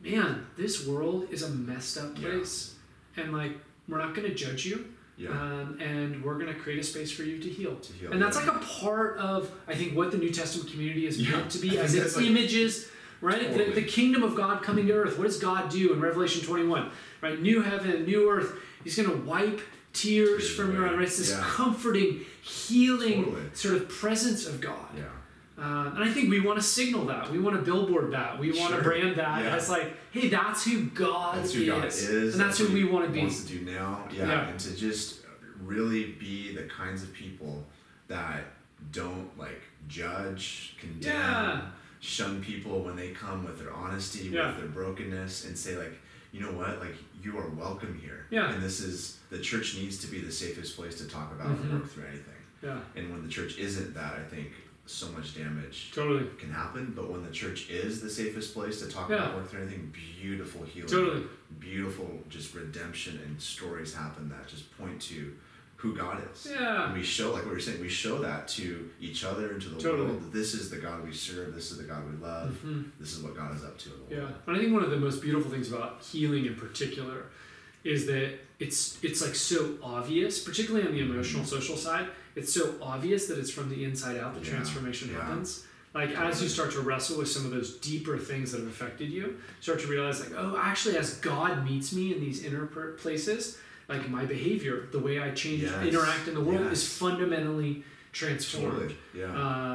man, 0.00 0.46
this 0.56 0.86
world 0.86 1.28
is 1.30 1.42
a 1.42 1.50
messed 1.50 1.98
up 1.98 2.14
place. 2.14 2.74
Yeah. 3.16 3.24
And 3.24 3.32
like, 3.32 3.52
we're 3.88 3.98
not 3.98 4.14
going 4.14 4.28
to 4.28 4.34
judge 4.34 4.66
you. 4.66 4.84
yeah. 5.16 5.30
Um, 5.30 5.78
and 5.80 6.22
we're 6.22 6.34
going 6.38 6.52
to 6.52 6.60
create 6.60 6.78
a 6.78 6.82
space 6.82 7.10
for 7.10 7.22
you 7.22 7.38
to 7.38 7.48
heal. 7.48 7.74
to 7.76 7.92
heal. 7.94 8.12
And 8.12 8.20
that's 8.20 8.38
yeah. 8.38 8.46
like 8.50 8.56
a 8.62 8.64
part 8.66 9.16
of, 9.18 9.50
I 9.66 9.74
think, 9.74 9.96
what 9.96 10.10
the 10.10 10.18
New 10.18 10.30
Testament 10.30 10.70
community 10.70 11.06
is 11.06 11.18
meant 11.18 11.50
to 11.52 11.58
be 11.58 11.78
as 11.78 11.94
its 11.94 12.16
like- 12.16 12.26
images, 12.26 12.88
right? 13.22 13.52
The, 13.56 13.72
the 13.72 13.82
kingdom 13.82 14.22
of 14.22 14.34
God 14.34 14.62
coming 14.62 14.86
to 14.88 14.92
earth. 14.92 15.16
What 15.18 15.24
does 15.24 15.38
God 15.38 15.70
do 15.70 15.92
in 15.94 16.00
Revelation 16.02 16.42
21? 16.44 16.90
Right? 17.22 17.40
New 17.40 17.62
heaven, 17.62 18.04
new 18.04 18.30
earth. 18.30 18.52
He's 18.84 18.94
going 18.96 19.08
to 19.08 19.16
wipe 19.24 19.60
tears 19.96 20.48
from 20.54 20.72
your 20.74 20.86
eyes. 20.86 20.94
Right? 20.94 21.02
It's 21.02 21.18
this 21.18 21.30
Yeah. 21.30 21.40
comforting, 21.42 22.20
healing 22.42 23.24
Totally. 23.24 23.42
sort 23.54 23.74
of 23.76 23.88
presence 23.88 24.46
of 24.46 24.60
God. 24.60 24.86
Yeah. 24.96 25.04
Um, 25.58 25.94
and 25.96 26.04
I 26.04 26.12
think 26.12 26.28
we 26.28 26.40
want 26.40 26.58
to 26.58 26.62
signal 26.64 27.06
that. 27.06 27.30
We 27.32 27.38
want 27.38 27.56
to 27.56 27.62
billboard 27.62 28.12
that. 28.12 28.38
We 28.38 28.48
want 28.52 28.74
to 28.74 28.74
Sure. 28.74 28.82
brand 28.82 29.16
that 29.16 29.42
Yeah. 29.42 29.56
as 29.56 29.70
like, 29.70 29.96
hey, 30.10 30.28
that's 30.28 30.64
who 30.64 30.82
God 30.84 31.38
That's 31.38 31.54
who 31.54 31.62
is. 31.62 31.66
God 31.68 31.84
is. 31.86 32.34
And 32.34 32.40
that's, 32.44 32.58
who 32.58 32.64
what 32.64 32.74
we 32.74 32.84
want 32.84 33.06
to 33.06 33.10
be. 33.12 33.20
Wants 33.20 33.42
to 33.44 33.58
do 33.58 33.64
now. 33.64 34.06
Yeah. 34.12 34.26
Yeah. 34.28 34.48
And 34.48 34.60
to 34.60 34.76
just 34.76 35.20
really 35.64 36.12
be 36.20 36.54
the 36.54 36.64
kinds 36.64 37.02
of 37.02 37.12
people 37.14 37.66
that 38.08 38.44
don't 38.92 39.30
like 39.38 39.62
judge, 39.88 40.74
condemn, 40.78 41.12
Yeah. 41.14 41.60
shun 42.00 42.42
people 42.42 42.84
when 42.84 42.94
they 42.94 43.08
come 43.12 43.44
with 43.46 43.58
their 43.58 43.72
honesty, 43.72 44.28
Yeah. 44.28 44.48
with 44.48 44.58
their 44.58 44.68
brokenness, 44.68 45.46
and 45.46 45.56
say 45.56 45.76
like, 45.78 45.98
you 46.32 46.40
know 46.40 46.52
what, 46.52 46.80
like 46.80 46.94
you 47.26 47.36
are 47.38 47.48
welcome 47.50 47.98
here. 48.02 48.26
Yeah. 48.30 48.52
And 48.52 48.62
this 48.62 48.80
is 48.80 49.18
the 49.30 49.38
church 49.38 49.76
needs 49.76 49.98
to 49.98 50.06
be 50.06 50.20
the 50.20 50.30
safest 50.30 50.76
place 50.76 50.96
to 50.98 51.08
talk 51.08 51.32
about 51.32 51.48
Mhm. 51.48 51.60
and 51.62 51.72
work 51.80 51.90
through 51.90 52.04
anything. 52.04 52.32
Yeah, 52.62 52.80
And 52.94 53.10
when 53.10 53.22
the 53.22 53.28
church 53.28 53.58
isn't 53.58 53.92
that, 53.94 54.14
I 54.14 54.22
think 54.24 54.52
so 54.86 55.10
much 55.12 55.34
damage 55.36 55.90
totally. 55.92 56.26
can 56.38 56.50
happen. 56.50 56.92
But 56.96 57.10
when 57.10 57.22
the 57.24 57.30
church 57.30 57.68
is 57.68 58.00
the 58.00 58.08
safest 58.08 58.54
place 58.54 58.80
to 58.80 58.88
talk 58.88 59.10
Yeah. 59.10 59.16
about 59.16 59.34
work 59.36 59.50
through 59.50 59.62
anything, 59.62 59.92
beautiful 60.20 60.64
healing, 60.64 60.88
Totally. 60.88 61.26
beautiful 61.58 62.24
just 62.28 62.54
redemption 62.54 63.18
and 63.24 63.40
stories 63.42 63.92
happen 63.92 64.28
that 64.30 64.46
just 64.48 64.76
point 64.78 65.00
to 65.02 65.34
who 65.76 65.94
God 65.94 66.22
is. 66.32 66.48
Yeah. 66.50 66.86
And 66.86 66.94
we 66.94 67.02
show, 67.02 67.32
like 67.32 67.44
what 67.44 67.50
you're 67.52 67.60
saying, 67.60 67.80
we 67.80 67.88
show 67.88 68.18
that 68.22 68.48
to 68.48 68.90
each 69.00 69.24
other 69.24 69.50
and 69.52 69.60
to 69.62 69.68
the 69.68 69.80
Totally. 69.80 70.08
world. 70.08 70.32
This 70.32 70.54
is 70.54 70.70
the 70.70 70.78
God 70.78 71.04
we 71.04 71.12
serve. 71.12 71.54
This 71.54 71.70
is 71.70 71.76
the 71.78 71.84
God 71.84 72.02
we 72.10 72.16
love. 72.24 72.56
Mhm. 72.64 72.90
This 72.98 73.12
is 73.14 73.22
what 73.22 73.36
God 73.36 73.54
is 73.54 73.62
up 73.62 73.76
to 73.80 73.90
in 73.92 74.00
the 74.08 74.14
Yeah, 74.16 74.22
world. 74.22 74.34
and 74.46 74.56
I 74.56 74.58
think 74.60 74.72
one 74.72 74.82
of 74.82 74.90
the 74.90 74.96
most 74.96 75.20
beautiful 75.20 75.50
things 75.50 75.68
about 75.70 76.02
healing 76.02 76.46
in 76.46 76.54
particular 76.54 77.24
is 77.84 78.06
that 78.06 78.30
it's 78.58 78.98
it's 79.02 79.20
like 79.22 79.34
so 79.34 79.76
obvious, 79.82 80.38
particularly 80.42 80.86
on 80.88 80.94
the 80.94 81.00
emotional 81.00 81.44
social 81.44 81.76
side. 81.76 82.08
It's 82.34 82.52
so 82.52 82.74
obvious 82.80 83.26
that 83.26 83.38
it's 83.38 83.50
from 83.50 83.68
the 83.68 83.84
inside 83.84 84.16
out 84.16 84.34
the 84.34 84.40
Yeah, 84.40 84.50
transformation 84.54 85.10
yeah. 85.12 85.22
happens. 85.24 85.64
Like 85.94 86.10
as 86.16 86.42
you 86.42 86.48
start 86.48 86.72
to 86.72 86.80
wrestle 86.80 87.18
with 87.18 87.28
some 87.28 87.44
of 87.44 87.50
those 87.52 87.76
deeper 87.76 88.18
things 88.18 88.52
that 88.52 88.58
have 88.60 88.68
affected 88.68 89.10
you, 89.10 89.36
start 89.60 89.80
to 89.80 89.86
realize 89.86 90.20
like, 90.20 90.32
oh, 90.36 90.56
actually, 90.58 90.96
as 90.98 91.14
God 91.18 91.64
meets 91.64 91.92
me 91.92 92.12
in 92.14 92.20
these 92.20 92.42
inner 92.44 92.66
places, 92.66 93.58
like 93.88 94.08
my 94.08 94.24
behavior, 94.24 94.88
the 94.92 94.98
way 94.98 95.20
I 95.20 95.30
change, 95.30 95.62
Yes, 95.62 95.84
interact 95.86 96.28
in 96.28 96.34
the 96.34 96.40
world, 96.40 96.72
is 96.72 96.86
fundamentally 96.86 97.84
transformed. 98.12 98.72
Totally. 98.72 98.96
Yeah. 99.14 99.26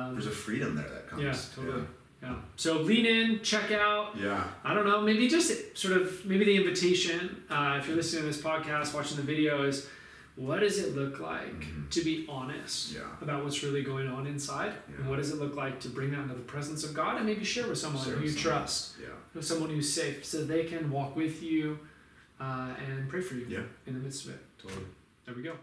Um, 0.05 0.13
There's 0.13 0.27
a 0.27 0.31
freedom 0.31 0.75
there 0.75 0.89
that 0.89 1.07
comes. 1.09 1.23
yeah, 1.23 1.35
totally. 1.55 1.83
Yeah. 2.21 2.35
So 2.55 2.81
lean 2.81 3.05
in, 3.05 3.41
check 3.41 3.71
out. 3.71 4.15
Yeah. 4.17 4.43
I 4.63 4.73
don't 4.73 4.85
know, 4.85 5.01
maybe 5.01 5.27
just 5.27 5.75
sort 5.77 5.97
of 5.99 6.25
maybe 6.25 6.45
the 6.45 6.55
invitation, 6.57 7.43
uh, 7.49 7.77
if 7.79 7.87
you're 7.87 7.95
listening 7.95 8.23
to 8.23 8.27
this 8.27 8.41
podcast, 8.41 8.93
watching 8.93 9.17
the 9.17 9.23
video, 9.23 9.63
is 9.63 9.87
what 10.35 10.59
does 10.61 10.77
it 10.79 10.95
look 10.95 11.19
like 11.19 11.59
Mhm. 11.61 11.89
to 11.89 12.01
be 12.03 12.25
honest 12.29 12.93
Yeah. 12.93 13.01
about 13.21 13.43
what's 13.43 13.63
really 13.63 13.81
going 13.83 14.07
on 14.07 14.27
inside? 14.27 14.73
Yeah. 14.89 14.97
And 14.99 15.09
what 15.09 15.17
does 15.17 15.31
it 15.31 15.39
look 15.39 15.55
like 15.55 15.79
to 15.81 15.89
bring 15.89 16.11
that 16.11 16.19
into 16.21 16.35
the 16.35 16.41
presence 16.41 16.83
of 16.83 16.93
God 16.93 17.17
and 17.17 17.25
maybe 17.25 17.43
share 17.43 17.67
with 17.67 17.77
someone 17.79 18.03
Share 18.03 18.13
who 18.15 18.21
with 18.23 18.33
you 18.33 18.39
someone. 18.39 18.59
trust, 18.59 18.95
Yeah. 19.01 19.07
with 19.33 19.45
someone 19.45 19.69
who's 19.71 19.91
safe, 19.91 20.23
so 20.23 20.43
they 20.45 20.63
can 20.65 20.89
walk 20.91 21.15
with 21.15 21.41
you 21.43 21.79
uh, 22.41 22.69
and 22.83 23.07
pray 23.07 23.21
for 23.21 23.35
you 23.35 23.45
Yeah. 23.47 23.63
in 23.87 23.93
the 23.93 23.99
midst 23.99 24.25
of 24.25 24.31
it. 24.35 24.41
Totally. 24.61 24.85
There 25.25 25.35
we 25.35 25.43
go. 25.43 25.53